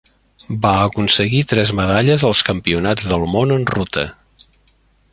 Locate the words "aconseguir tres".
0.85-1.73